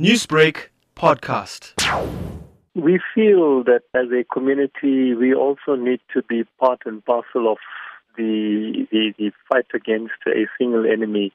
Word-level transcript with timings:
Newsbreak 0.00 0.70
podcast. 0.96 1.72
We 2.74 2.98
feel 3.14 3.62
that 3.62 3.82
as 3.94 4.06
a 4.10 4.24
community, 4.24 5.14
we 5.14 5.32
also 5.32 5.76
need 5.76 6.00
to 6.12 6.22
be 6.24 6.42
part 6.58 6.80
and 6.84 7.04
parcel 7.04 7.52
of 7.52 7.58
the, 8.16 8.88
the, 8.90 9.14
the 9.16 9.30
fight 9.48 9.66
against 9.72 10.14
a 10.26 10.48
single 10.58 10.84
enemy 10.84 11.32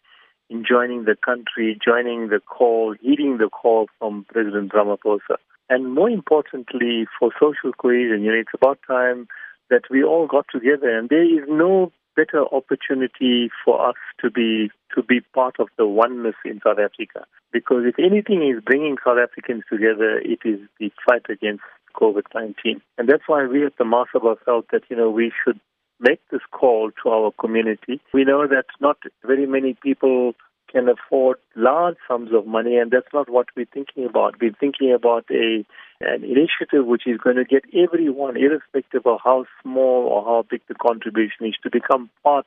in 0.50 0.66
joining 0.68 1.06
the 1.06 1.16
country, 1.16 1.80
joining 1.82 2.28
the 2.28 2.42
call, 2.42 2.96
heeding 3.00 3.38
the 3.38 3.48
call 3.48 3.88
from 3.98 4.26
President 4.28 4.74
Ramaphosa. 4.74 5.38
And 5.70 5.94
more 5.94 6.10
importantly, 6.10 7.08
for 7.18 7.32
social 7.40 7.72
cohesion, 7.72 8.24
you 8.24 8.32
know, 8.34 8.40
it's 8.40 8.54
about 8.54 8.80
time 8.86 9.30
that 9.70 9.84
we 9.90 10.04
all 10.04 10.28
got 10.28 10.48
together. 10.52 10.98
And 10.98 11.08
there 11.08 11.24
is 11.24 11.48
no 11.48 11.94
better 12.16 12.44
opportunity 12.52 13.50
for 13.64 13.90
us 13.90 13.96
to 14.22 14.30
be 14.30 14.70
to 14.96 15.04
be 15.04 15.22
part 15.34 15.56
of 15.60 15.68
the 15.78 15.86
oneness 15.86 16.36
in 16.46 16.60
South 16.64 16.80
Africa. 16.80 17.26
Because 17.52 17.84
if 17.86 17.96
anything 18.00 18.44
is 18.44 18.64
bringing 18.64 18.98
South 19.04 19.18
Africans 19.22 19.64
together, 19.70 20.20
it 20.20 20.40
is 20.46 20.60
the 20.80 20.92
fight 21.06 21.26
against 21.30 21.64
COVID-19. 21.96 22.82
And 22.98 23.08
that's 23.08 23.24
why 23.28 23.46
we 23.46 23.66
at 23.66 23.78
the 23.78 23.84
Mahasabha 23.84 24.38
felt 24.46 24.66
that, 24.72 24.84
you 24.90 24.96
know, 24.96 25.10
we 25.10 25.32
should 25.44 25.60
make 26.00 26.22
this 26.32 26.42
call 26.52 26.92
to 27.04 27.10
our 27.10 27.32
community. 27.40 28.02
We 28.14 28.24
know 28.24 28.48
that 28.48 28.66
not 28.80 28.98
very 29.26 29.46
many 29.46 29.76
people 29.82 30.34
can 30.72 30.88
afford 30.90 31.38
large 31.56 31.98
sums 32.08 32.32
of 32.34 32.46
money, 32.46 32.78
and 32.78 32.92
that's 32.92 33.14
not 33.14 33.30
what 33.30 33.48
we're 33.56 33.66
thinking 33.74 34.06
about. 34.06 34.36
We're 34.42 34.54
thinking 34.60 34.94
about 34.94 35.26
a 35.32 35.66
an 36.02 36.24
initiative 36.24 36.86
which 36.86 37.06
is 37.06 37.18
going 37.18 37.36
to 37.36 37.44
get 37.44 37.64
everyone, 37.74 38.38
irrespective 38.38 39.06
of 39.06 39.20
how 39.24 39.46
small 39.62 40.08
or 40.08 40.24
how 40.24 40.46
big 40.50 40.62
the 40.70 40.76
contribution 40.76 41.46
is, 41.46 41.56
to 41.64 41.70
become 41.70 42.10
part 42.24 42.46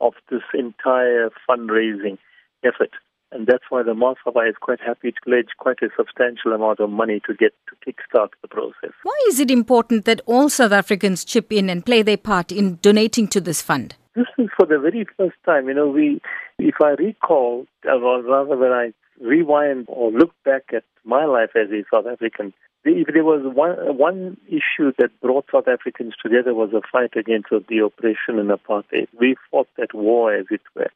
of 0.00 0.14
this 0.30 0.42
entire 0.52 1.30
fundraising 1.48 2.18
effort. 2.64 2.90
And 3.30 3.46
that's 3.46 3.64
why 3.68 3.82
the 3.82 3.92
Mahasabha 3.92 4.48
is 4.48 4.56
quite 4.60 4.80
happy 4.80 5.12
to 5.12 5.16
pledge 5.22 5.48
quite 5.58 5.82
a 5.82 5.90
substantial 5.96 6.52
amount 6.52 6.80
of 6.80 6.88
money 6.88 7.20
to 7.26 7.34
get 7.34 7.52
to 7.68 7.76
kickstart 7.86 8.30
the 8.40 8.48
process. 8.48 8.92
Why 9.02 9.18
is 9.28 9.38
it 9.38 9.50
important 9.50 10.06
that 10.06 10.22
all 10.24 10.48
South 10.48 10.72
Africans 10.72 11.24
chip 11.24 11.52
in 11.52 11.68
and 11.68 11.84
play 11.84 12.02
their 12.02 12.16
part 12.16 12.50
in 12.50 12.78
donating 12.80 13.28
to 13.28 13.40
this 13.40 13.60
fund? 13.60 13.96
This 14.14 14.26
is 14.38 14.48
for 14.56 14.66
the 14.66 14.78
very 14.78 15.06
first 15.16 15.36
time. 15.44 15.68
You 15.68 15.74
know, 15.74 15.88
we, 15.88 16.20
if 16.58 16.74
I 16.82 16.90
recall, 16.90 17.66
or 17.84 18.22
rather 18.22 18.56
when 18.56 18.72
I 18.72 18.92
rewind 19.20 19.86
or 19.88 20.10
look 20.10 20.32
back 20.44 20.64
at 20.74 20.84
my 21.04 21.24
life 21.24 21.50
as 21.54 21.70
a 21.70 21.84
South 21.92 22.06
African, 22.06 22.52
if 22.84 23.08
there 23.12 23.24
was 23.24 23.42
one 23.54 23.96
one 23.96 24.36
issue 24.46 24.92
that 24.98 25.10
brought 25.20 25.46
South 25.52 25.68
Africans 25.68 26.14
together 26.22 26.54
was 26.54 26.72
a 26.72 26.80
fight 26.90 27.16
against 27.16 27.50
the 27.50 27.78
oppression 27.78 28.38
and 28.38 28.50
apartheid. 28.50 29.08
We 29.18 29.36
fought 29.50 29.68
that 29.76 29.94
war, 29.94 30.34
as 30.34 30.46
it 30.50 30.62
were, 30.74 30.90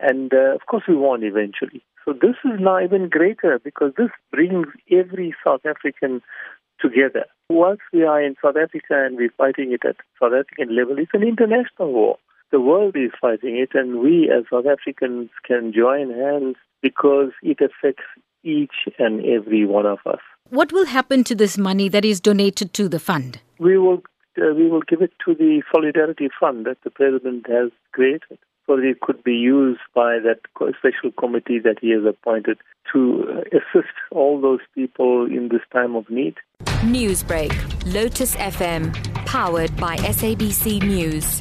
and 0.00 0.32
uh, 0.32 0.54
of 0.54 0.66
course 0.66 0.84
we 0.88 0.96
won 0.96 1.22
eventually. 1.22 1.82
So 2.04 2.12
this 2.12 2.36
is 2.44 2.58
now 2.58 2.82
even 2.82 3.08
greater 3.08 3.60
because 3.62 3.92
this 3.96 4.10
brings 4.32 4.66
every 4.90 5.34
South 5.44 5.64
African 5.66 6.22
together. 6.80 7.26
Once 7.50 7.80
we 7.92 8.04
are 8.04 8.22
in 8.22 8.36
South 8.42 8.56
Africa 8.56 9.04
and 9.04 9.16
we're 9.16 9.32
fighting 9.36 9.72
it 9.72 9.84
at 9.84 9.96
South 10.20 10.32
African 10.32 10.74
level, 10.74 10.98
it's 10.98 11.10
an 11.12 11.22
international 11.22 11.92
war. 11.92 12.18
The 12.50 12.60
world 12.60 12.96
is 12.96 13.12
fighting 13.20 13.56
it, 13.56 13.70
and 13.74 14.00
we 14.00 14.30
as 14.30 14.44
South 14.50 14.66
Africans 14.66 15.30
can 15.46 15.72
join 15.72 16.10
hands 16.10 16.56
because 16.82 17.30
it 17.42 17.58
affects 17.60 18.04
each 18.42 18.88
and 18.98 19.24
every 19.24 19.66
one 19.66 19.86
of 19.86 19.98
us. 20.06 20.20
What 20.48 20.72
will 20.72 20.86
happen 20.86 21.22
to 21.24 21.34
this 21.34 21.56
money 21.56 21.88
that 21.88 22.04
is 22.04 22.20
donated 22.20 22.74
to 22.74 22.88
the 22.88 22.98
fund? 22.98 23.40
We 23.58 23.78
will 23.78 24.02
uh, 24.38 24.54
we 24.54 24.68
will 24.68 24.82
give 24.82 25.02
it 25.02 25.12
to 25.26 25.34
the 25.34 25.62
Solidarity 25.72 26.28
Fund 26.40 26.66
that 26.66 26.78
the 26.82 26.90
President 26.90 27.46
has 27.48 27.70
created 27.92 28.38
so 28.66 28.76
that 28.76 28.84
it 28.84 29.00
could 29.00 29.22
be 29.22 29.32
used 29.32 29.80
by 29.94 30.18
that 30.20 30.40
special 30.78 31.10
committee 31.18 31.58
that 31.58 31.76
he 31.80 31.90
has 31.90 32.04
appointed 32.04 32.58
to 32.92 33.24
uh, 33.28 33.40
assist 33.58 33.92
all 34.10 34.40
those 34.40 34.60
people 34.74 35.26
in 35.26 35.48
this 35.50 35.62
time 35.72 35.96
of 35.96 36.08
need. 36.08 36.36
Newsbreak, 36.82 37.52
Lotus 37.92 38.36
FM, 38.36 38.94
powered 39.26 39.76
by 39.76 39.96
SABC 39.96 40.82
News. 40.82 41.40